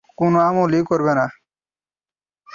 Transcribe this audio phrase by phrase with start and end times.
[0.17, 1.25] কোন আবুলই করবে না।